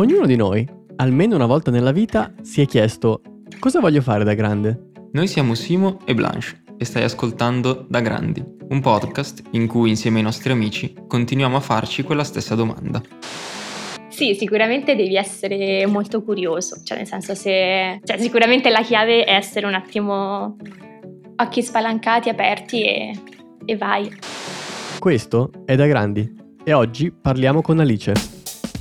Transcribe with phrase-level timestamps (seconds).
[0.00, 0.64] Ognuno di noi,
[0.98, 3.20] almeno una volta nella vita, si è chiesto
[3.58, 4.90] cosa voglio fare da grande?
[5.10, 10.18] Noi siamo Simo e Blanche e stai ascoltando Da Grandi, un podcast in cui insieme
[10.18, 13.02] ai nostri amici continuiamo a farci quella stessa domanda.
[14.06, 17.98] Sì, sicuramente devi essere molto curioso, cioè nel senso se...
[18.04, 20.58] Cioè, sicuramente la chiave è essere un attimo
[21.34, 23.20] occhi spalancati, aperti e,
[23.64, 24.08] e vai.
[25.00, 28.37] Questo è Da Grandi e oggi parliamo con Alice.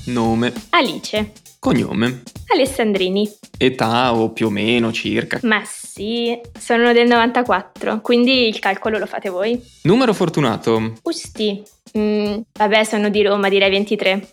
[0.08, 3.30] Nome, Alice, cognome, Alessandrini.
[3.58, 5.40] età o più o meno circa.
[5.44, 9.62] Ma sì, sono del 94, quindi il calcolo lo fate voi.
[9.84, 10.94] Numero fortunato.
[11.04, 11.62] Usti.
[11.98, 14.30] Mm, vabbè, sono di Roma, direi 23.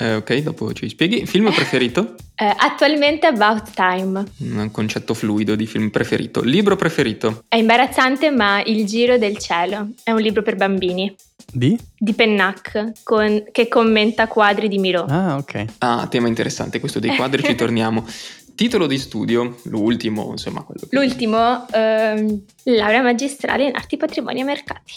[0.00, 1.26] Eh, ok, dopo ci spieghi.
[1.26, 2.14] Film preferito?
[2.34, 4.24] Eh, attualmente About Time.
[4.38, 6.40] Un concetto fluido di film preferito.
[6.42, 7.44] Libro preferito?
[7.46, 11.14] È imbarazzante, ma Il giro del cielo è un libro per bambini
[11.52, 11.78] Di?
[11.98, 15.04] di Pennac con- che commenta quadri di Miro.
[15.06, 15.64] Ah, ok.
[15.78, 18.06] Ah, tema interessante, questo dei quadri ci torniamo.
[18.54, 20.96] Titolo di studio, l'ultimo, insomma, quello che...
[20.96, 24.94] L'ultimo, ehm, laurea magistrale in arti, patrimonio e mercati.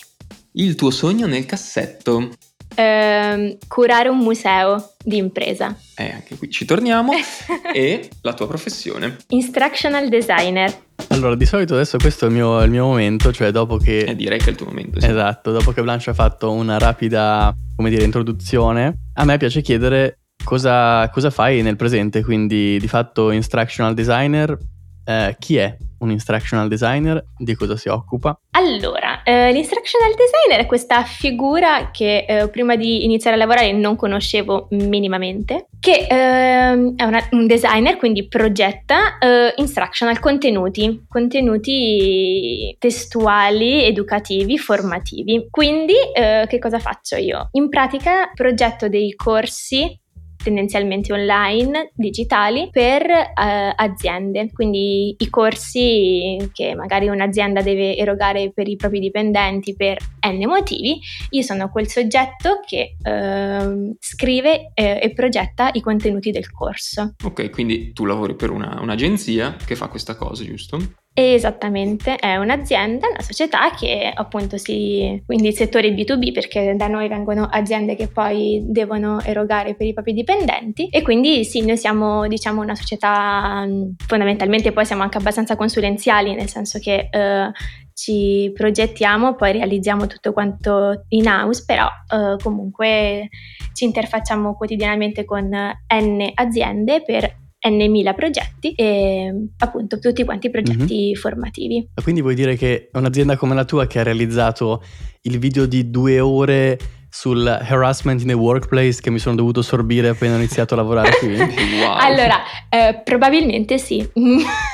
[0.53, 2.29] Il tuo sogno nel cassetto.
[2.75, 5.75] Ehm, curare un museo di impresa.
[5.95, 7.11] Eh, anche qui ci torniamo.
[7.73, 9.17] e la tua professione.
[9.29, 10.73] Instructional designer.
[11.09, 13.99] Allora, di solito adesso questo è il mio, il mio momento, cioè dopo che...
[13.99, 14.99] Eh, direi che è il tuo momento.
[14.99, 15.07] sì.
[15.07, 20.19] Esatto, dopo che Blanche ha fatto una rapida, come dire, introduzione, a me piace chiedere
[20.43, 24.57] cosa, cosa fai nel presente, quindi di fatto instructional designer,
[25.05, 28.37] eh, chi è un instructional designer, di cosa si occupa?
[28.51, 33.95] Allora, eh, l'instructional designer è questa figura che eh, prima di iniziare a lavorare non
[33.95, 43.83] conoscevo minimamente, che ehm, è una- un designer, quindi progetta eh, instructional contenuti, contenuti testuali,
[43.83, 45.47] educativi, formativi.
[45.49, 47.49] Quindi eh, che cosa faccio io?
[47.51, 49.99] In pratica progetto dei corsi
[50.43, 54.51] tendenzialmente online, digitali, per eh, aziende.
[54.51, 60.99] Quindi i corsi che magari un'azienda deve erogare per i propri dipendenti per n motivi,
[61.31, 67.15] io sono quel soggetto che ehm, scrive eh, e progetta i contenuti del corso.
[67.23, 70.77] Ok, quindi tu lavori per una- un'agenzia che fa questa cosa, giusto?
[71.15, 77.07] Esattamente, è un'azienda, una società che appunto si, quindi il settore B2B perché da noi
[77.07, 82.27] vengono aziende che poi devono erogare per i propri dipendenti e quindi sì, noi siamo
[82.27, 87.51] diciamo una società mh, fondamentalmente poi siamo anche abbastanza consulenziali nel senso che eh,
[87.93, 93.29] ci progettiamo, poi realizziamo tutto quanto in house, però eh, comunque
[93.73, 101.15] ci interfacciamo quotidianamente con N aziende per N mila progetti e appunto tutti quanti progetti
[101.15, 101.89] formativi.
[102.01, 104.83] Quindi vuoi dire che un'azienda come la tua che ha realizzato
[105.21, 106.77] il video di due ore
[107.09, 111.11] sul harassment in the workplace che mi sono dovuto sorbire appena ho iniziato a lavorare
[111.19, 111.37] qui?
[111.83, 111.95] Wow.
[111.97, 114.07] Allora, eh, probabilmente sì.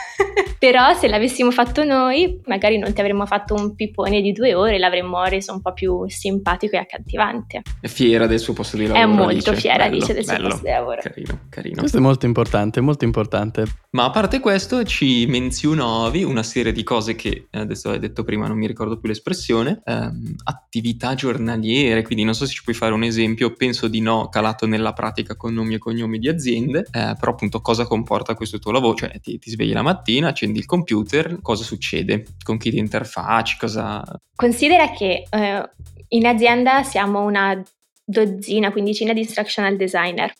[0.59, 4.77] Però se l'avessimo fatto noi, magari non ti avremmo fatto un pippone di due ore,
[4.77, 7.61] l'avremmo reso un po' più simpatico e accattivante.
[7.79, 9.01] È fiera del suo posto di lavoro.
[9.01, 9.55] È molto Alice.
[9.55, 10.49] fiera Bello, Alice del suo bello.
[10.49, 11.01] posto di lavoro.
[11.01, 11.79] Carino, carino.
[11.79, 13.63] Questo è molto importante, molto importante.
[13.91, 18.23] Ma a parte questo, ci menzionavi una serie di cose che eh, adesso hai detto
[18.23, 22.75] prima, non mi ricordo più l'espressione, ehm, attività giornaliere, quindi non so se ci puoi
[22.75, 26.81] fare un esempio, penso di no, calato nella pratica con nomi e cognomi di aziende,
[26.91, 28.93] eh, però appunto cosa comporta questo tuo lavoro?
[28.93, 32.27] Cioè ti, ti svegli la mattina, accendi il computer, cosa succede?
[32.43, 33.57] Con chi ti interfacci?
[33.57, 34.03] Cosa...
[34.35, 35.69] Considera che eh,
[36.09, 37.59] in azienda siamo una
[38.05, 40.31] dozzina, quindicina di instructional designer.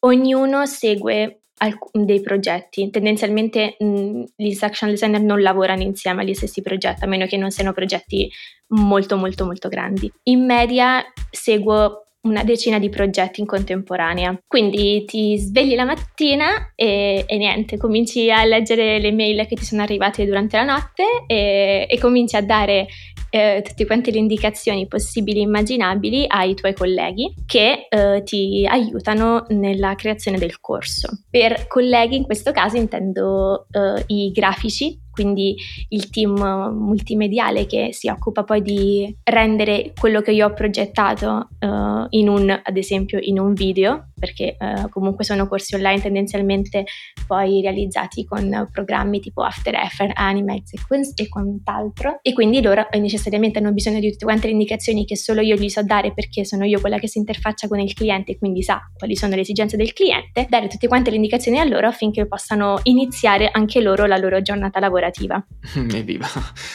[0.00, 2.90] Ognuno segue alc- dei progetti.
[2.90, 7.50] Tendenzialmente mh, gli instructional designer non lavorano insieme agli stessi progetti, a meno che non
[7.50, 8.30] siano progetti
[8.68, 10.10] molto molto molto grandi.
[10.24, 14.38] In media seguo una decina di progetti in contemporanea.
[14.46, 19.64] Quindi ti svegli la mattina e, e niente, cominci a leggere le mail che ti
[19.64, 22.88] sono arrivate durante la notte e, e cominci a dare
[23.30, 29.44] eh, tutte quante le indicazioni possibili e immaginabili ai tuoi colleghi che eh, ti aiutano
[29.48, 31.08] nella creazione del corso.
[31.30, 35.54] Per colleghi in questo caso intendo eh, i grafici, quindi
[35.88, 36.32] il team
[36.72, 42.48] multimediale che si occupa poi di rendere quello che io ho progettato eh, in un,
[42.50, 46.84] ad esempio, in un video, perché eh, comunque sono corsi online tendenzialmente
[47.26, 50.72] poi realizzati con programmi tipo After Effects, Animax
[51.16, 55.16] e quant'altro, e quindi loro eh, necessariamente hanno bisogno di tutte quante le indicazioni che
[55.16, 58.32] solo io gli so dare perché sono io quella che si interfaccia con il cliente
[58.32, 61.64] e quindi sa quali sono le esigenze del cliente, dare tutte quante le indicazioni a
[61.64, 65.09] loro affinché possano iniziare anche loro la loro giornata lavorativa.
[65.74, 66.26] Evviva,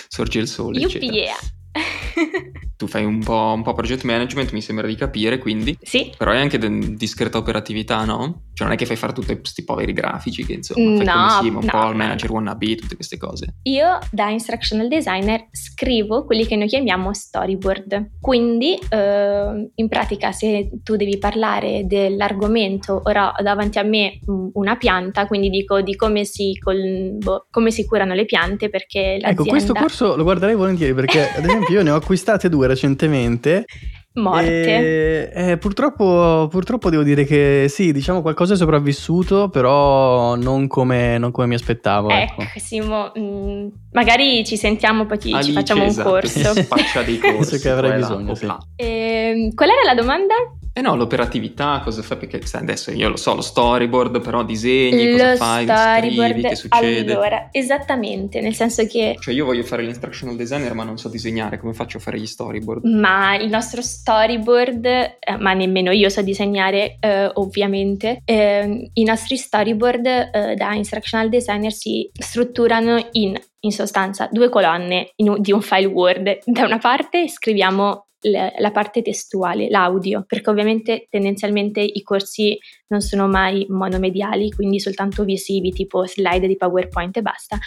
[0.07, 1.35] sorge il sole, Yuppie yeah!
[2.77, 6.31] Tu fai un po', un po' project management, mi sembra di capire, quindi, sì, però
[6.31, 8.44] hai anche de- discreta operatività, no?
[8.55, 11.41] Cioè non è che fai fare tutti questi poveri grafici che insomma fai No, come
[11.41, 13.55] Simo, un no, po' il manager wannabe, tutte queste cose.
[13.63, 18.11] Io da instructional designer scrivo quelli che noi chiamiamo storyboard.
[18.21, 24.47] Quindi eh, in pratica se tu devi parlare dell'argomento, ora ho davanti a me mm,
[24.53, 29.17] una pianta, quindi dico di come si, col- boh, come si curano le piante perché
[29.19, 32.67] l'azienda Ecco, questo corso lo guarderei volentieri perché ad esempio io ne ho acquistate due
[32.67, 33.65] recentemente
[34.15, 35.31] morte.
[35.33, 41.17] e eh, purtroppo, purtroppo devo dire che sì, diciamo qualcosa è sopravvissuto, però non come,
[41.17, 42.09] non come mi aspettavo.
[42.09, 42.41] Ecco.
[42.41, 46.53] Ecco, Simo, mm, magari ci sentiamo poi ti- ci Alice, facciamo un esatto, corso.
[46.53, 47.59] si spaccia dei corsi.
[47.59, 48.45] che avrei e là, bisogno, sì.
[48.45, 48.57] là.
[48.75, 50.33] Ehm, qual era la domanda?
[50.77, 52.17] Eh no, l'operatività, cosa fai?
[52.17, 56.31] Perché sai, adesso io lo so, lo storyboard, però disegni, cosa Lo fai, storyboard.
[56.31, 57.13] scrivi, che succede?
[57.13, 61.59] Allora, esattamente, nel senso che Cioè io voglio fare l'instructional designer ma non so disegnare,
[61.59, 62.83] come faccio a fare gli storyboard?
[62.83, 69.37] Ma il nostro storyboard, eh, ma nemmeno io so disegnare eh, ovviamente, eh, i nostri
[69.37, 75.61] storyboard eh, da instructional designer si strutturano in, in sostanza, due colonne in di un
[75.61, 76.39] file Word.
[76.43, 82.57] Da una parte scriviamo la parte testuale, l'audio, perché ovviamente tendenzialmente i corsi
[82.87, 87.57] non sono mai monomediali, quindi soltanto visivi, tipo slide di PowerPoint e basta,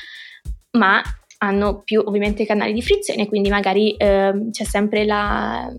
[0.73, 1.01] ma
[1.39, 5.73] hanno più ovviamente canali di frizione, quindi magari ehm, c'è sempre la,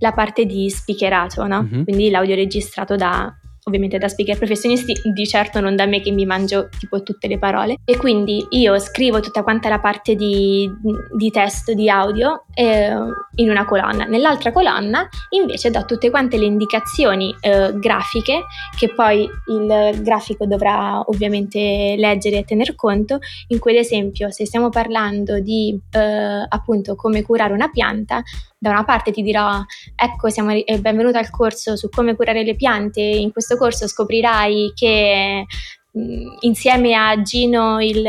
[0.00, 1.62] la parte di speakerato, no?
[1.62, 1.84] Mhm.
[1.84, 3.32] Quindi l'audio registrato da
[3.68, 7.36] ovviamente da speaker professionisti, di certo non da me che mi mangio tipo tutte le
[7.36, 7.78] parole.
[7.84, 10.70] E quindi io scrivo tutta quanta la parte di,
[11.16, 12.94] di testo, di audio eh,
[13.34, 14.04] in una colonna.
[14.04, 18.44] Nell'altra colonna invece do tutte quante le indicazioni eh, grafiche
[18.78, 24.46] che poi il grafico dovrà ovviamente leggere e tener conto in cui ad esempio se
[24.46, 28.22] stiamo parlando di eh, appunto come curare una pianta,
[28.58, 29.60] da una parte ti dirò
[29.94, 35.44] ecco siamo benvenuto al corso su come curare le piante, in questo corso scoprirai che
[35.90, 36.00] mh,
[36.40, 38.02] insieme a Gino il...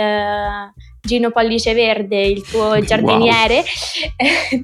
[1.07, 3.63] Gino Pollice Verde, il tuo giardiniere,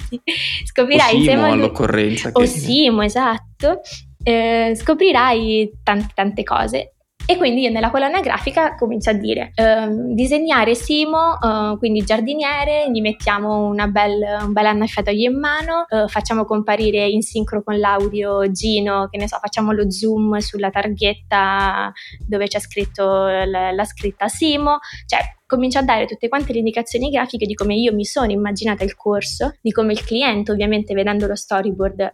[0.10, 0.22] ti-
[0.66, 2.30] scoprirai O insieme a lui- all'occorrenza.
[2.34, 3.80] o che- Simo, esatto,
[4.22, 6.93] eh, scoprirai tante, tante cose.
[7.25, 13.00] E quindi nella colonna grafica comincio a dire ehm, disegnare Simo, eh, quindi giardiniere, gli
[13.00, 19.08] mettiamo bel, un bel annaffiatoio in mano, eh, facciamo comparire in sincro con l'audio Gino,
[19.10, 21.94] che ne so, facciamo lo zoom sulla targhetta
[22.28, 27.10] dove c'è scritto la, la scritta Simo, cioè comincio a dare tutte quante le indicazioni
[27.10, 31.28] grafiche di come io mi sono immaginata il corso, di come il cliente ovviamente vedendo
[31.28, 32.12] lo storyboard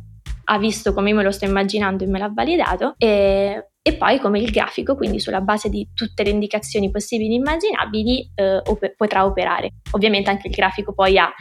[0.51, 4.19] ha visto come io me lo sto immaginando e me l'ha validato e, e poi
[4.19, 8.93] come il grafico, quindi sulla base di tutte le indicazioni possibili e immaginabili, eh, op-
[8.95, 9.73] potrà operare.
[9.91, 11.31] Ovviamente anche il grafico poi ha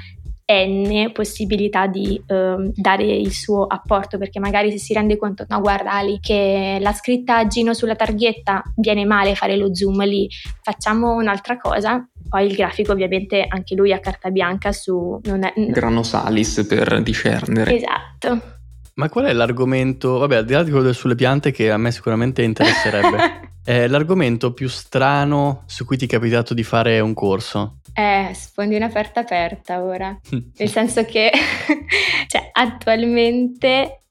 [0.50, 5.61] n possibilità di ehm, dare il suo apporto perché magari se si rende conto no
[5.61, 10.26] guarda Ali che la scritta Gino sulla targhetta viene male fare lo zoom lì
[10.62, 15.52] facciamo un'altra cosa poi il grafico ovviamente anche lui ha carta bianca su non è,
[15.55, 17.76] Grano salis per discernere.
[17.76, 18.57] esatto
[18.99, 21.93] Ma qual è l'argomento, vabbè, al di là di quello sulle piante che a me
[21.93, 27.79] sicuramente interesserebbe, è l'argomento più strano su cui ti è capitato di fare un corso?
[27.95, 30.19] Eh, sfondi una porta aperta ora.
[30.31, 31.31] Nel senso che
[32.27, 34.03] cioè, attualmente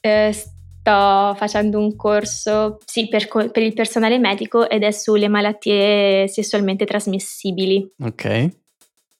[0.00, 6.26] eh, sto facendo un corso sì, per, per il personale medico ed è sulle malattie
[6.26, 7.88] sessualmente trasmissibili.
[8.00, 8.62] Ok.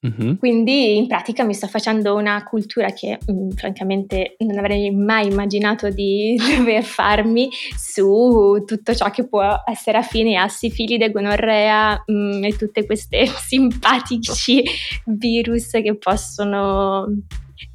[0.04, 0.36] Mhm.
[0.38, 5.88] Quindi in pratica mi sto facendo una cultura che mh, francamente non avrei mai immaginato
[5.88, 12.56] di dover farmi su tutto ciò che può essere affine a sifilide, gonorrea mh, e
[12.56, 14.62] tutte queste simpatici
[15.06, 17.06] virus che possono,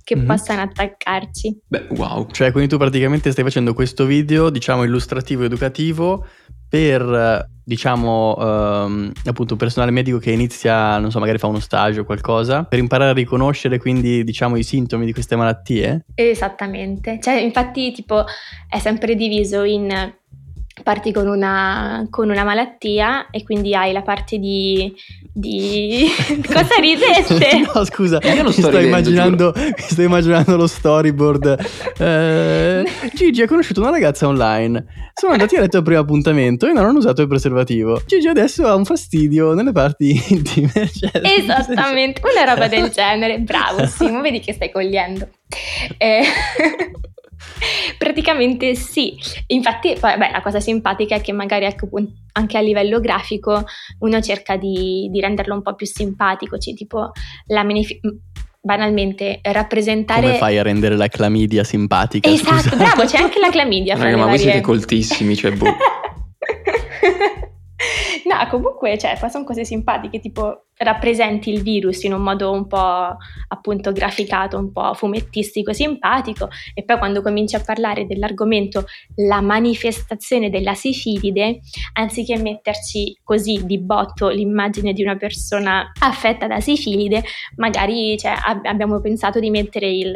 [0.03, 0.25] che Mhm.
[0.25, 1.61] possano attaccarci.
[1.67, 2.27] Beh, wow.
[2.29, 6.25] Cioè, quindi tu praticamente stai facendo questo video, diciamo, illustrativo educativo
[6.69, 12.01] per, diciamo, ehm, appunto, un personale medico che inizia, non so, magari fa uno stage
[12.01, 16.05] o qualcosa, per imparare a riconoscere quindi, diciamo, i sintomi di queste malattie?
[16.13, 18.23] Esattamente, cioè infatti tipo
[18.67, 20.13] è sempre diviso in
[20.83, 24.93] parti con una, con una malattia e quindi hai la parte di...
[25.33, 26.07] di...
[26.45, 27.69] cosa ridete?
[27.73, 31.57] no, scusa, Io non mi sto sto, immaginando, mi sto immaginando lo storyboard.
[31.97, 32.83] Eh,
[33.13, 34.85] Gigi ha conosciuto una ragazza online.
[35.13, 38.01] Sono andati a letto al primo appuntamento e non hanno usato il preservativo.
[38.05, 40.89] Gigi adesso ha un fastidio nelle parti intime.
[40.91, 45.27] Cioè, Esattamente, una roba del genere, bravo Simo, vedi che stai cogliendo.
[45.97, 46.23] Eh,
[47.97, 51.87] praticamente sì, infatti poi, beh, la cosa simpatica è che magari ecco,
[52.33, 53.65] anche a livello grafico
[53.99, 57.11] uno cerca di, di renderlo un po' più simpatico, cioè tipo
[57.47, 57.99] la magnifi-
[58.61, 60.21] banalmente rappresentare...
[60.21, 62.29] Come fai a rendere la clamidia simpatica?
[62.29, 62.75] Esatto, scusa?
[62.75, 64.37] bravo, c'è anche la clamidia Raga, ma voi varie...
[64.37, 65.65] siete coltissimi, cioè boh.
[68.25, 73.17] no, comunque, cioè, sono cose simpatiche, tipo rappresenti il virus in un modo un po'
[73.49, 78.85] appunto graficato, un po' fumettistico, simpatico e poi quando cominci a parlare dell'argomento
[79.27, 81.59] la manifestazione della sifilide,
[81.93, 87.23] anziché metterci così di botto l'immagine di una persona affetta da sifilide,
[87.57, 90.13] magari cioè, ab- abbiamo pensato di mettere il,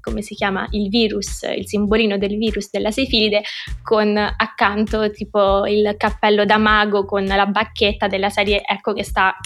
[0.00, 3.42] come si chiama, il virus, il simbolino del virus della sifilide
[3.82, 9.36] con accanto tipo il cappello da mago con la bacchetta della serie ecco che sta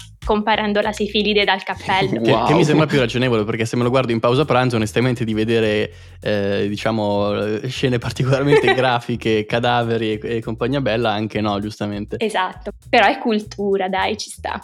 [0.55, 2.21] comparando la sifilide dal cappello.
[2.21, 2.47] Che, wow.
[2.47, 5.33] che, mi sembra più ragionevole perché se me lo guardo in pausa pranzo, onestamente di
[5.33, 12.15] vedere eh, diciamo scene particolarmente grafiche, cadaveri e, e compagnia bella, anche no, giustamente.
[12.19, 14.61] Esatto, però è cultura, dai, ci sta.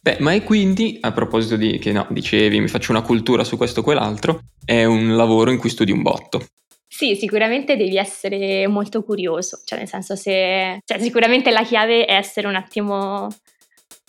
[0.00, 3.56] Beh, ma e quindi, a proposito di che no, dicevi, mi faccio una cultura su
[3.56, 6.44] questo o quell'altro, è un lavoro in cui studi un botto.
[6.86, 10.78] Sì, sicuramente devi essere molto curioso, cioè nel senso se...
[10.84, 13.28] Cioè, sicuramente la chiave è essere un attimo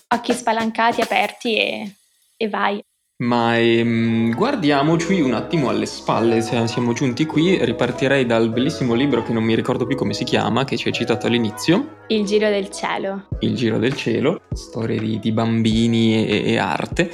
[0.08, 1.96] occhi spalancati, aperti e,
[2.38, 2.84] e vai.
[3.18, 9.24] Ma ehm, guardiamoci un attimo alle spalle, se siamo giunti qui, ripartirei dal bellissimo libro
[9.24, 12.02] che non mi ricordo più come si chiama, che ci hai citato all'inizio.
[12.08, 13.28] Il Giro del Cielo.
[13.40, 17.10] Il Giro del Cielo, storie di, di bambini e, e, arte.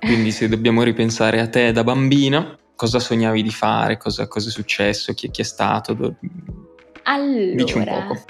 [0.00, 4.52] Quindi se dobbiamo ripensare a te da bambina, cosa sognavi di fare, cosa, cosa è
[4.52, 6.16] successo, chi, chi è stato?
[7.02, 8.24] Allora, Dici un poco.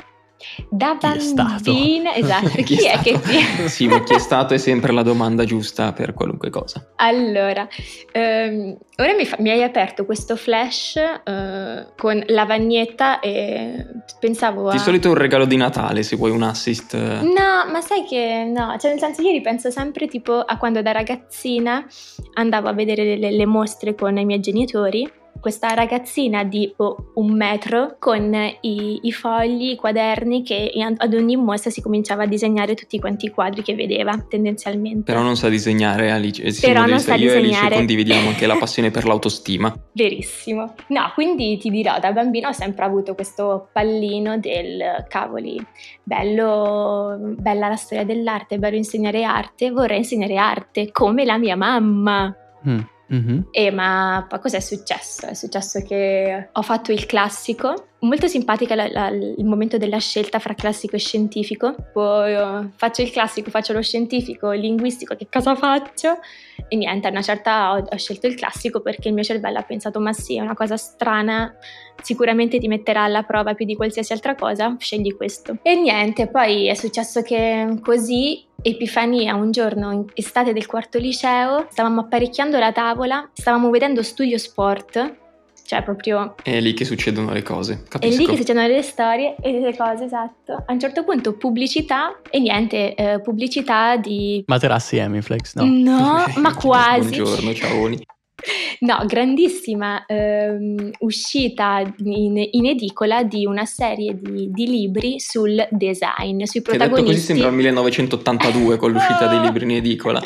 [0.69, 3.69] Da bambina, esatto, chi, chi è, è che ti...
[3.69, 6.93] sì, ma chi è stato è sempre la domanda giusta per qualunque cosa.
[6.97, 7.67] Allora,
[8.13, 13.87] ehm, ora mi, fa, mi, hai aperto questo flash eh, con lavagnetta e
[14.19, 14.73] pensavo a...
[14.73, 16.95] Di solito è un regalo di Natale se vuoi un assist.
[16.95, 20.93] No, ma sai che no, cioè nel senso io ripenso sempre tipo a quando da
[20.93, 21.87] ragazzina
[22.35, 27.33] andavo a vedere le, le mostre con i miei genitori questa ragazzina di oh, un
[27.33, 32.75] metro con i, i, fogli, i quaderni che ad ogni mostra si cominciava a disegnare
[32.75, 35.03] tutti quanti i quadri che vedeva tendenzialmente.
[35.03, 37.51] Però non sa disegnare Alice, eh, Però non sa io disegnare.
[37.51, 39.75] e Alice condividiamo anche la passione per l'autostima.
[39.91, 40.75] Verissimo.
[40.87, 45.61] No, quindi ti dirò, da bambino ho sempre avuto questo pallino del cavoli,
[46.05, 52.33] bello, bella la storia dell'arte, bello insegnare arte, vorrei insegnare arte come la mia mamma.
[52.65, 52.79] Mm.
[53.15, 53.41] Mm-hmm.
[53.51, 55.27] E ma poi cos'è successo?
[55.27, 60.39] È successo che ho fatto il classico, molto simpatica la, la, il momento della scelta
[60.39, 61.75] fra classico e scientifico.
[61.93, 66.19] Poi oh, faccio il classico, faccio lo scientifico, il linguistico, che cosa faccio?
[66.69, 69.63] E niente, a una certa ho, ho scelto il classico perché il mio cervello ha
[69.63, 71.55] pensato, ma sì, è una cosa strana,
[72.03, 75.59] sicuramente ti metterà alla prova più di qualsiasi altra cosa, scegli questo.
[75.63, 81.67] E niente, poi è successo che così Epifania, un giorno in estate del quarto liceo,
[81.71, 85.21] stavamo apparecchiando la tavola, stavamo vedendo Studio Sport,
[85.73, 86.35] cioè proprio...
[86.43, 88.15] È lì che succedono le cose, capisco.
[88.15, 90.53] È lì che succedono le storie e le cose, esatto.
[90.67, 94.45] A un certo punto pubblicità e niente, eh, pubblicità di...
[94.47, 95.65] Materassi Emiflex, no?
[95.65, 97.17] No, ma quasi.
[97.17, 97.91] Buongiorno, ciao.
[98.81, 106.43] No, grandissima ehm, uscita in, in, edicola di una serie di, di, libri sul design,
[106.43, 106.73] sui protagonisti.
[106.73, 110.21] Che detto così sembra il 1982 con l'uscita dei libri in edicola.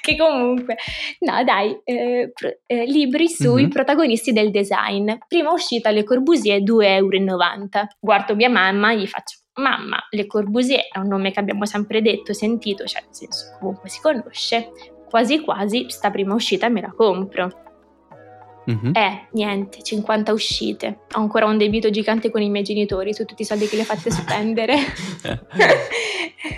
[0.00, 0.76] Che comunque,
[1.20, 3.70] no dai, eh, pro, eh, libri sui mm-hmm.
[3.70, 5.10] protagonisti del design.
[5.26, 7.68] Prima uscita Le Corbusier 2,90 euro.
[8.00, 12.02] Guardo mia mamma e gli faccio Mamma, Le Corbusier è un nome che abbiamo sempre
[12.02, 14.70] detto, sentito, cioè nel senso comunque si conosce,
[15.08, 17.63] quasi quasi sta prima uscita me la compro.
[18.70, 18.94] Mm-hmm.
[18.94, 21.00] Eh, niente, 50 uscite.
[21.12, 23.82] Ho ancora un debito gigante con i miei genitori su tutti i soldi che li
[23.82, 24.76] ho fatte spendere.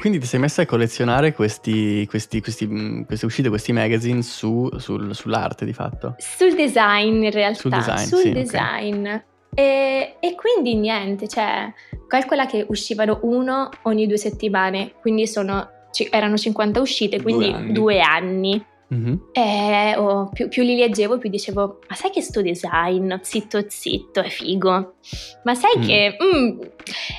[0.00, 4.68] Quindi ti sei messa a collezionare questi, questi, questi, mm, queste uscite, questi magazine su,
[4.78, 6.14] sul, sull'arte di fatto?
[6.18, 7.60] Sul design in realtà.
[7.60, 8.06] Sul design.
[8.06, 9.00] Sul sì, design.
[9.00, 9.22] Okay.
[9.54, 11.72] E, e, quindi niente, cioè,
[12.08, 15.70] calcola che uscivano uno ogni due settimane, quindi sono
[16.10, 17.72] erano 50 uscite, quindi due anni.
[17.72, 18.66] Due anni.
[18.94, 19.14] Mm-hmm.
[19.32, 23.12] E, oh, più, più, li leggevo, più dicevo: Ma sai che sto design?
[23.20, 24.94] Zitto, zitto, è figo.
[25.44, 25.82] Ma sai mm.
[25.82, 26.16] che.
[26.22, 26.60] Mm.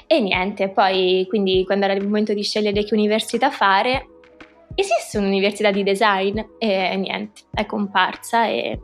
[0.07, 4.07] E niente, poi quindi quando era il momento di scegliere che università fare,
[4.75, 8.79] esiste un'università di design e niente, è comparsa e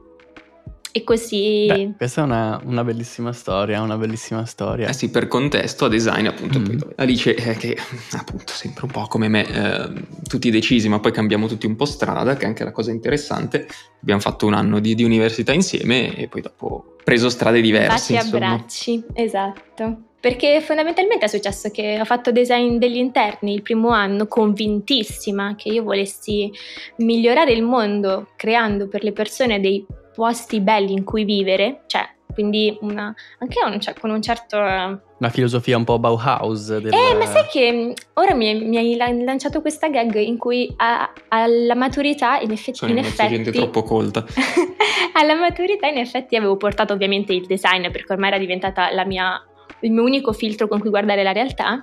[0.95, 1.65] e così...
[1.67, 4.89] Beh, questa è una, una, bellissima storia, una bellissima storia.
[4.89, 6.59] Eh sì, per contesto, a design appunto.
[6.59, 6.77] Mm.
[6.77, 7.75] Poi, Alice, eh, che
[8.11, 9.91] appunto sempre un po' come me, eh,
[10.27, 13.67] tutti decisi ma poi cambiamo tutti un po' strada, che è anche la cosa interessante.
[14.03, 18.13] Abbiamo fatto un anno di, di università insieme e poi dopo preso strade diverse.
[18.13, 19.97] Batti abbracci, esatto.
[20.19, 25.69] Perché fondamentalmente è successo che ho fatto design degli interni il primo anno convintissima che
[25.69, 26.51] io volessi
[26.97, 29.83] migliorare il mondo creando per le persone dei
[30.15, 34.57] posti belli in cui vivere, cioè quindi una, anche un, cioè, con un certo...
[34.57, 36.77] Una filosofia un po' Bauhaus.
[36.77, 36.93] Del...
[36.93, 41.13] Eh, ma sai che mm, ora mi, mi hai lanciato questa gag in cui a,
[41.29, 42.77] alla maturità in, effetti...
[42.77, 44.25] Sono in effetti gente troppo colta.
[45.13, 49.41] alla maturità in effetti avevo portato ovviamente il design perché ormai era diventata mia,
[49.81, 51.81] il mio unico filtro con cui guardare la realtà.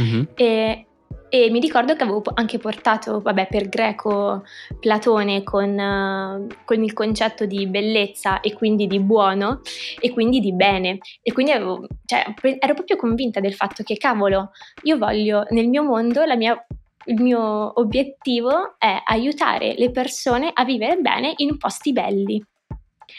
[0.00, 0.22] Mm-hmm.
[0.34, 0.86] E
[1.34, 4.44] e mi ricordo che avevo anche portato, vabbè, per Greco
[4.78, 9.60] Platone con, uh, con, il concetto di bellezza e quindi di buono
[9.98, 10.98] e quindi di bene.
[11.22, 12.24] E quindi avevo, cioè,
[12.60, 14.52] ero proprio convinta del fatto che, cavolo,
[14.84, 16.64] io voglio nel mio mondo mia
[17.06, 22.42] il mio obiettivo è aiutare le persone a vivere bene in posti belli.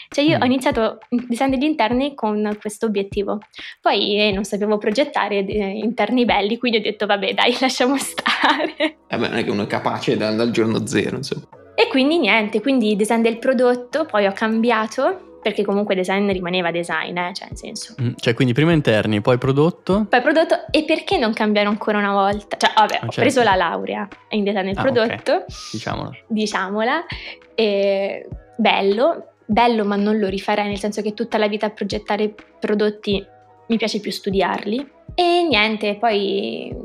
[0.09, 0.41] Cioè io mm.
[0.41, 3.39] ho iniziato il design degli interni con questo obiettivo,
[3.81, 8.97] poi eh, non sapevo progettare eh, interni belli, quindi ho detto vabbè dai lasciamo stare.
[9.07, 11.47] Eh beh non è che uno è capace dal, dal giorno zero insomma.
[11.75, 17.15] E quindi niente, quindi design del prodotto, poi ho cambiato perché comunque design rimaneva design,
[17.17, 17.31] eh?
[17.35, 17.93] cioè nel senso.
[18.01, 20.07] Mm, cioè quindi prima interni, poi prodotto?
[20.09, 22.57] Poi prodotto e perché non cambiare ancora una volta?
[22.57, 23.05] Cioè vabbè, ah, certo.
[23.05, 25.33] ho preso la laurea in design del ah, prodotto.
[25.33, 25.45] Okay.
[25.71, 26.11] Diciamola.
[26.27, 27.05] Diciamola.
[27.53, 32.33] E bello, bello ma non lo rifarei, nel senso che tutta la vita a progettare
[32.59, 33.25] prodotti
[33.67, 34.93] mi piace più studiarli.
[35.15, 36.75] E niente, poi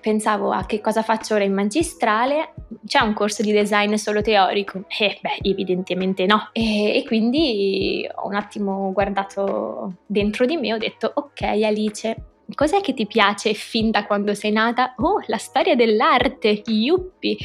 [0.00, 2.54] pensavo a che cosa faccio ora in magistrale,
[2.86, 4.84] c'è un corso di design solo teorico?
[4.98, 6.48] Eh beh, evidentemente no.
[6.52, 12.16] E, e quindi ho un attimo guardato dentro di me e ho detto ok Alice,
[12.52, 14.94] Cos'è che ti piace fin da quando sei nata?
[14.98, 17.38] Oh, la storia dell'arte, yuppi!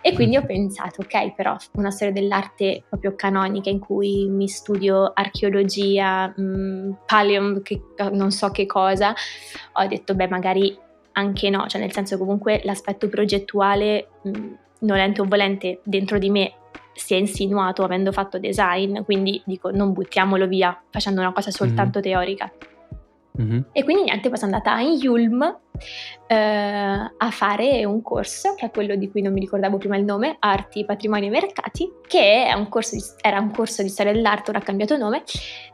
[0.00, 5.10] E quindi ho pensato, ok, però una storia dell'arte proprio canonica in cui mi studio
[5.12, 6.92] archeologia, mh, mm,
[7.62, 9.12] che, non so che cosa,
[9.72, 10.76] ho detto, beh, magari
[11.12, 16.30] anche no, cioè nel senso comunque l'aspetto progettuale, mh, mm, nolente o volente, dentro di
[16.30, 16.52] me
[16.94, 21.98] si è insinuato avendo fatto design, quindi dico non buttiamolo via facendo una cosa soltanto
[21.98, 22.08] mm-hmm.
[22.08, 22.52] teorica.
[23.40, 23.60] Mm-hmm.
[23.72, 25.60] E quindi niente, poi sono andata in Yulm
[26.26, 30.04] eh, a fare un corso, che è quello di cui non mi ricordavo prima il
[30.04, 34.58] nome, Arti, Patrimoni e Mercati, che un di, era un corso di storia dell'arte, ora
[34.58, 35.22] ha cambiato nome,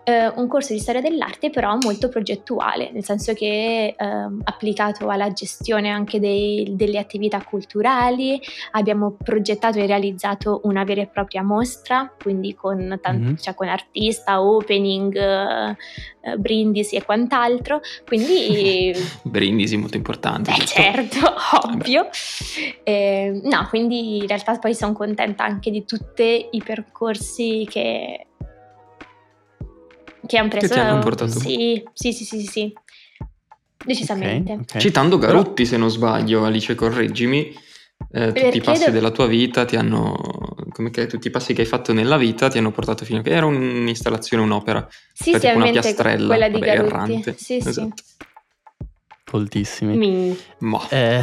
[0.05, 5.33] eh, un corso di storia dell'arte però molto progettuale, nel senso che eh, applicato alla
[5.33, 8.41] gestione anche dei, delle attività culturali,
[8.73, 13.35] abbiamo progettato e realizzato una vera e propria mostra, quindi con, tanti, mm-hmm.
[13.37, 15.77] cioè con artista, opening, eh,
[16.39, 18.93] brindisi e quant'altro, quindi...
[19.23, 20.51] brindisi molto importanti.
[20.51, 21.19] Eh, certo,
[21.65, 22.09] ovvio.
[22.83, 28.27] Eh, no, quindi in realtà poi sono contenta anche di tutti i percorsi che
[30.27, 30.69] che hanno preso.
[30.69, 31.39] Che ti hanno portato?
[31.39, 32.73] Sì, sì, sì, sì, sì.
[33.85, 34.53] Decisamente.
[34.53, 34.81] Okay, okay.
[34.81, 35.69] Citando Garutti, Però...
[35.69, 37.53] se non sbaglio, Alice, correggimi.
[38.11, 38.91] Eh, tutti i passi do...
[38.91, 40.17] della tua vita ti hanno,
[40.75, 43.23] come che, tutti i passi che hai fatto nella vita ti hanno portato fino a
[43.23, 46.93] che era un'installazione, un'opera, sì, cioè, sì, tipo una piastrella quella di vabbè, Garutti.
[46.93, 47.35] errante.
[47.39, 47.93] Sì, esatto.
[47.95, 48.13] sì.
[49.25, 49.97] Coltissimi.
[49.97, 50.39] Mi.
[50.59, 50.87] Ma.
[50.91, 51.23] Eh,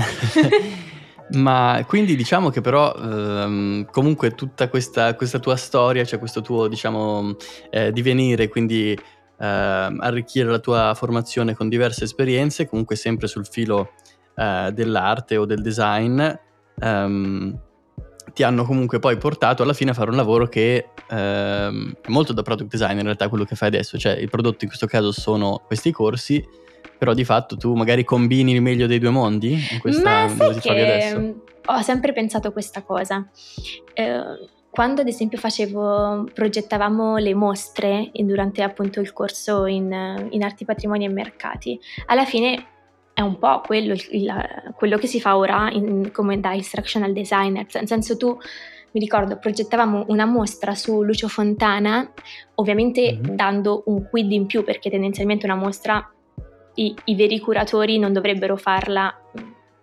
[1.37, 6.67] ma quindi diciamo che però ehm, comunque tutta questa, questa, tua storia, cioè questo tuo
[6.67, 7.35] diciamo
[7.69, 8.97] eh, divenire, quindi eh,
[9.37, 13.91] arricchire la tua formazione con diverse esperienze, comunque sempre sul filo
[14.35, 16.21] eh, dell'arte o del design,
[16.79, 17.59] ehm,
[18.33, 22.33] ti hanno comunque poi portato alla fine a fare un lavoro che ehm, è molto
[22.33, 25.11] da product design in realtà quello che fai adesso, cioè il prodotto in questo caso
[25.11, 26.45] sono questi corsi
[26.97, 30.59] però di fatto tu magari combini il meglio dei due mondi in questa Ma sai
[30.59, 33.27] che ho sempre pensato questa cosa.
[33.93, 40.63] Eh, quando ad esempio facevo, progettavamo le mostre durante appunto il corso in, in arti,
[40.63, 42.67] patrimoni e mercati, alla fine
[43.21, 47.65] è un po' quello, il, quello che si fa ora in, come da instructional designer,
[47.71, 48.37] nel senso tu
[48.93, 52.11] mi ricordo progettavamo una mostra su Lucio Fontana,
[52.55, 53.35] ovviamente mm-hmm.
[53.35, 56.11] dando un quid in più perché tendenzialmente una mostra
[56.75, 59.13] i, i veri curatori non dovrebbero farla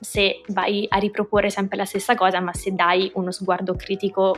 [0.00, 4.36] se vai a riproporre sempre la stessa cosa, ma se dai uno sguardo critico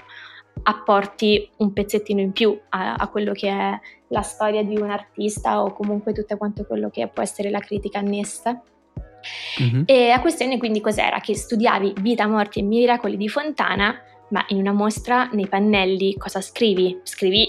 [0.63, 5.63] apporti un pezzettino in più a, a, quello che è la storia di un artista
[5.63, 8.61] o comunque tutto quanto quello che può essere la critica annessa.
[9.63, 9.83] Mm-hmm.
[9.87, 11.21] E la questione quindi cos'era?
[11.21, 13.95] Che studiavi vita, morte e miracoli di Fontana,
[14.31, 17.01] ma in una mostra nei pannelli cosa scrivi?
[17.03, 17.49] Scrivi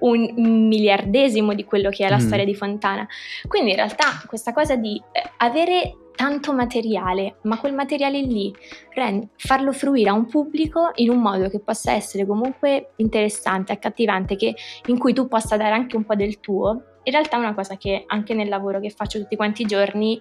[0.00, 2.26] un miliardesimo di quello che è la mm.
[2.26, 3.06] storia di Fontana.
[3.46, 8.52] Quindi in realtà questa cosa di eh, avere tanto materiale, ma quel materiale lì
[8.92, 14.34] rend- farlo fruire a un pubblico in un modo che possa essere comunque interessante, accattivante,
[14.34, 14.54] che,
[14.86, 17.76] in cui tu possa dare anche un po' del tuo, in realtà è una cosa
[17.76, 20.20] che anche nel lavoro che faccio tutti quanti i giorni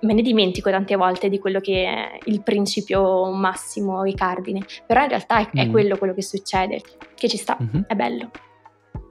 [0.00, 5.02] me ne dimentico tante volte di quello che è il principio massimo e cardine, però
[5.02, 5.60] in realtà è, mm.
[5.60, 6.82] è quello quello che succede,
[7.14, 7.82] che ci sta, mm-hmm.
[7.86, 8.30] è bello.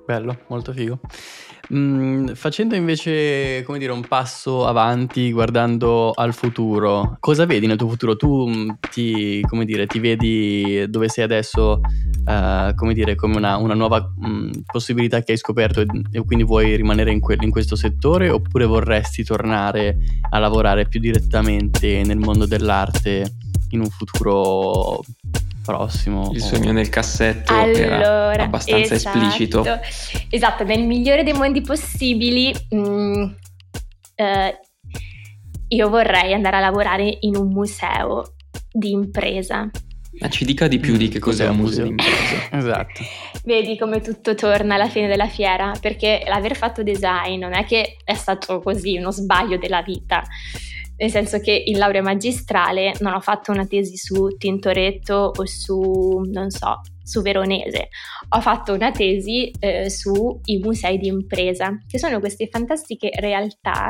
[0.08, 1.02] Bello, molto figo.
[1.74, 7.90] Mm, facendo invece, come dire, un passo avanti, guardando al futuro, cosa vedi nel tuo
[7.90, 8.16] futuro?
[8.16, 11.82] Tu mm, ti, come dire, ti vedi dove sei adesso,
[12.24, 16.46] uh, come dire, come una, una nuova mm, possibilità che hai scoperto e, e quindi
[16.46, 19.98] vuoi rimanere in, que- in questo settore oppure vorresti tornare
[20.30, 23.30] a lavorare più direttamente nel mondo dell'arte
[23.72, 25.04] in un futuro
[25.68, 26.32] prossimo.
[26.34, 29.66] Il sogno nel cassetto allora, era abbastanza esatto, esplicito.
[30.30, 33.24] Esatto, nel migliore dei mondi possibili mh, mm,
[34.16, 34.60] eh,
[35.68, 38.36] io vorrei andare a lavorare in un museo
[38.72, 39.70] di impresa.
[40.20, 42.48] Ma ci dica di più di che cos'è, cos'è un museo di impresa.
[42.58, 43.04] esatto.
[43.44, 47.98] Vedi come tutto torna alla fine della fiera, perché l'aver fatto design non è che
[48.04, 50.24] è stato così uno sbaglio della vita
[50.98, 56.22] nel senso che in laurea magistrale non ho fatto una tesi su Tintoretto o su,
[56.32, 57.90] non so, su Veronese,
[58.30, 63.90] ho fatto una tesi eh, sui musei di impresa, che sono queste fantastiche realtà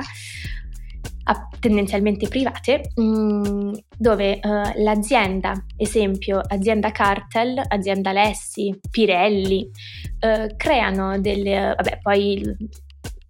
[1.60, 9.70] tendenzialmente private, mm, dove uh, l'azienda, esempio azienda Cartel, azienda Lessi, Pirelli,
[10.22, 12.56] uh, creano delle, vabbè poi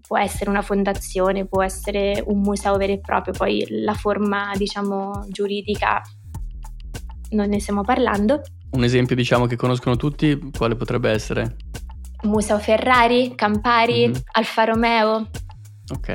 [0.07, 5.25] può essere una fondazione, può essere un museo vero e proprio, poi la forma diciamo
[5.27, 6.01] giuridica
[7.31, 8.41] non ne stiamo parlando.
[8.71, 11.57] Un esempio diciamo che conoscono tutti, quale potrebbe essere?
[12.23, 14.21] Museo Ferrari, Campari, mm-hmm.
[14.31, 15.29] Alfa Romeo,
[15.89, 16.07] Ok,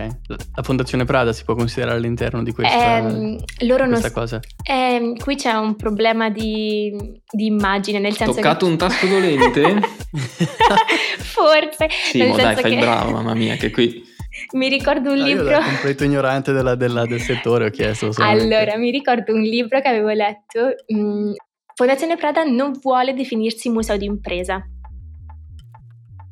[0.54, 4.40] la Fondazione Prada si può considerare all'interno di questa, eh, loro questa non, cosa?
[4.62, 6.94] Eh, qui c'è un problema di,
[7.30, 8.72] di immagine, nel senso Toccato che...
[8.72, 9.80] un tasto dolente?
[11.20, 11.88] Forse.
[12.11, 12.80] Sì, ma dai, fai che...
[12.80, 14.11] bravo, mamma mia, che qui...
[14.52, 15.50] Mi ricordo un ah, libro...
[15.50, 18.54] Io completo ignorante della, della, del settore ho chiesto solamente.
[18.54, 20.74] Allora, mi ricordo un libro che avevo letto...
[20.87, 21.32] Mh, mm,
[21.74, 24.62] Fondazione Prada non vuole definirsi museo di impresa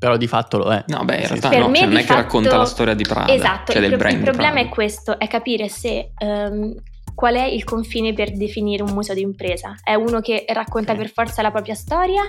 [0.00, 0.82] però di fatto lo è.
[0.86, 2.06] No, beh, in realtà no, cioè non è fatto...
[2.06, 3.30] che racconta la storia di Prada.
[3.30, 4.66] Esatto, cioè il, pro- il, problema Prada.
[4.66, 6.74] è questo, è capire se um,
[7.14, 9.74] qual è il confine per definire un museo di impresa.
[9.82, 11.04] È uno che racconta okay.
[11.04, 12.22] per forza la propria storia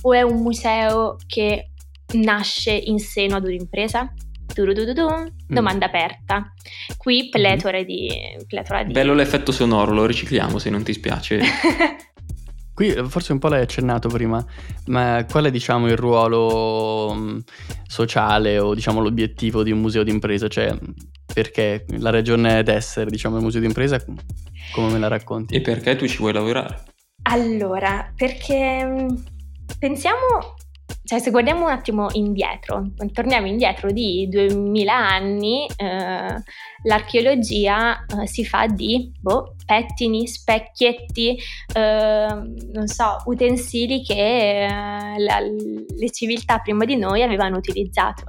[0.00, 1.70] o è un museo che
[2.14, 4.12] nasce in seno ad un'impresa?
[4.60, 5.30] Mm.
[5.46, 6.52] Domanda aperta.
[6.96, 7.84] Qui pletora mm.
[7.84, 8.10] di,
[8.48, 8.92] pletora di...
[8.92, 11.40] Bello l'effetto sonoro, lo ricicliamo se non ti spiace.
[12.74, 14.44] Qui eh, forse un po' l'hai accennato prima,
[14.86, 17.38] ma qual è diciamo il ruolo mm,
[17.86, 20.48] sociale o diciamo l'obiettivo di un museo d'impresa?
[20.48, 20.76] Cioè
[21.32, 24.02] perché la ragione d'essere diciamo del museo d'impresa
[24.72, 25.54] come me la racconti?
[25.54, 26.84] E perché tu ci vuoi lavorare?
[27.24, 29.08] Allora, perché mm,
[29.78, 30.56] pensiamo
[31.04, 36.42] cioè se guardiamo un attimo indietro, torniamo indietro di 2000 anni, eh,
[36.84, 41.36] l'archeologia eh, si fa di boh, pettini, specchietti,
[41.74, 42.26] eh,
[42.72, 48.24] non so, utensili che eh, la, le civiltà prima di noi avevano utilizzato.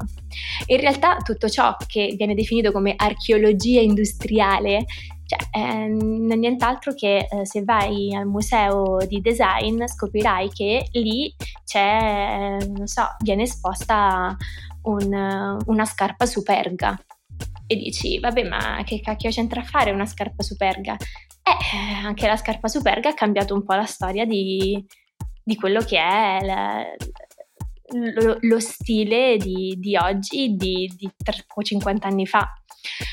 [0.66, 4.86] In realtà tutto ciò che viene definito come archeologia industriale
[5.26, 11.34] cioè, è nient'altro che eh, se vai al museo di design scoprirai che lì
[11.64, 14.36] c'è, eh, non so, viene esposta
[14.84, 16.98] un, una scarpa superga.
[17.66, 20.96] E dici, vabbè, ma che cacchio c'entra a fare una scarpa superga?
[20.96, 24.86] Eh, anche la scarpa superga ha cambiato un po' la storia di,
[25.44, 26.86] di quello che è la,
[27.94, 31.10] lo, lo, stile di, di oggi, di, di
[31.62, 32.52] 50 anni fa.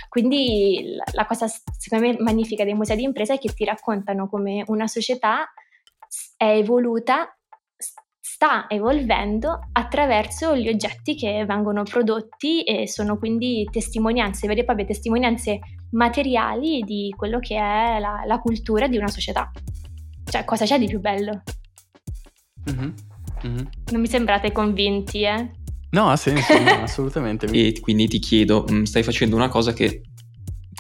[0.09, 4.65] Quindi la, cosa secondo me magnifica dei musei di impresa è che ti raccontano come
[4.67, 5.49] una società
[6.37, 7.37] è evoluta,
[8.41, 14.87] sta evolvendo attraverso gli oggetti che vengono prodotti e sono quindi testimonianze, vere e proprie
[14.87, 15.59] testimonianze
[15.91, 19.51] materiali di quello che è la, la cultura di una società.
[20.25, 21.43] Cioè, cosa c'è di più bello?
[22.71, 22.95] Mm-hmm.
[23.47, 23.67] Mm-hmm.
[23.93, 25.51] Non mi sembrate convinti, eh?
[25.91, 27.47] No, ha senso, no, assolutamente.
[27.53, 30.03] e quindi ti chiedo, mm, stai facendo una cosa che,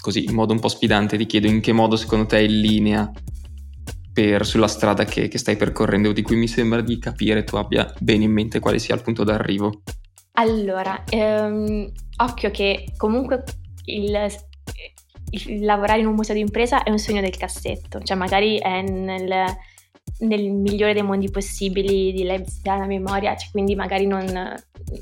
[0.00, 2.60] così in modo un po' sfidante, ti chiedo in che modo secondo te è in
[2.60, 3.10] linea
[4.12, 7.92] per, sulla strada che, che stai percorrendo, di cui mi sembra di capire tu abbia
[7.98, 9.82] bene in mente quale sia il punto d'arrivo.
[10.34, 13.42] Allora, ehm, occhio che comunque
[13.86, 14.26] il,
[15.30, 18.82] il, lavorare in un museo di impresa è un sogno del cassetto, cioè magari è
[18.82, 19.44] nel
[20.18, 24.26] nel migliore dei mondi possibili di Leipzig alla memoria, cioè quindi magari non,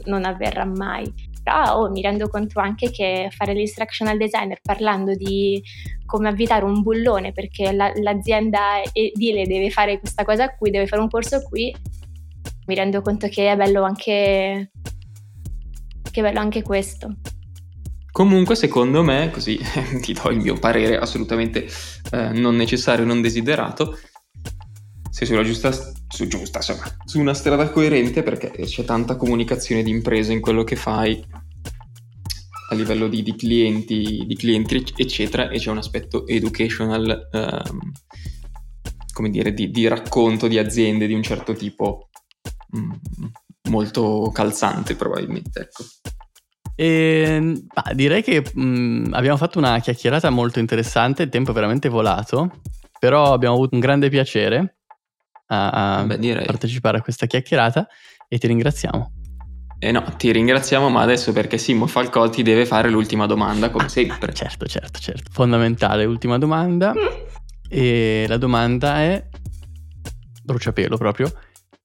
[0.05, 1.13] non avverrà mai.
[1.43, 5.63] Però oh, mi rendo conto anche che fare l'instructional designer parlando di
[6.05, 11.03] come avvitare un bullone perché la, l'azienda edile deve fare questa cosa qui, deve fare
[11.03, 11.75] un corso qui,
[12.67, 14.71] mi rendo conto che è bello anche,
[16.11, 17.17] che è bello anche questo.
[18.11, 19.59] Comunque, secondo me, così
[20.03, 21.69] ti do il mio parere assolutamente
[22.11, 23.97] eh, non necessario, non desiderato,
[25.11, 29.91] sei sulla giusta, su giusta, insomma, su una strada coerente perché c'è tanta comunicazione di
[29.91, 31.25] impresa in quello che fai
[32.71, 37.93] a livello di, di clienti, di clienti, eccetera, e c'è un aspetto educational, um,
[39.13, 42.11] come dire, di, di, racconto di aziende di un certo tipo
[42.77, 42.93] mm,
[43.71, 45.85] molto calzante probabilmente, ecco.
[46.75, 51.53] E, ehm, bah, direi che mh, mm, abbiamo fatto una chiacchierata molto interessante, il tempo
[51.53, 52.61] è veramente volato,
[53.01, 54.78] però abbiamo avuto un grande piacere
[55.49, 57.87] a, a Beh, partecipare a questa chiacchierata
[58.29, 59.13] e ti ringraziamo.
[59.81, 63.89] Eh no, ti ringraziamo, ma adesso perché Simo Falcò ti deve fare l'ultima domanda, come
[63.89, 64.33] sempre.
[64.35, 65.31] certo, certo, certo.
[65.31, 66.93] Fondamentale, ultima domanda.
[67.69, 69.25] e la domanda è...
[70.43, 71.31] Bruciapelo proprio.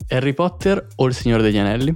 [0.08, 1.94] Harry Potter o Il Signore degli Anelli?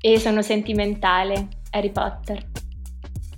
[0.00, 2.46] E sono sentimentale, Harry Potter.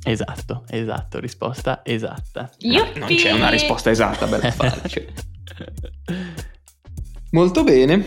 [0.02, 2.50] Esatto, esatto, risposta esatta.
[2.58, 2.98] Yuppi!
[2.98, 5.12] Non c'è una risposta esatta, bella facile.
[7.32, 8.04] Molto bene,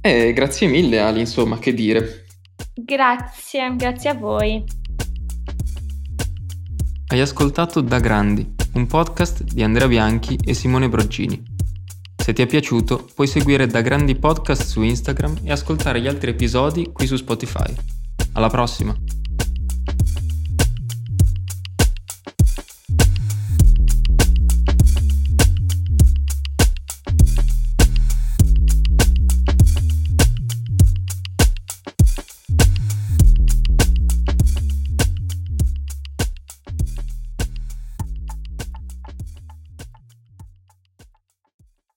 [0.00, 2.26] eh, grazie mille Ali, insomma, che dire.
[2.74, 4.64] Grazie, grazie a voi.
[7.08, 11.42] Hai ascoltato Da Grandi, un podcast di Andrea Bianchi e Simone Broggini.
[12.16, 16.30] Se ti è piaciuto, puoi seguire Da Grandi Podcast su Instagram e ascoltare gli altri
[16.30, 17.74] episodi qui su Spotify.
[18.32, 18.96] Alla prossima!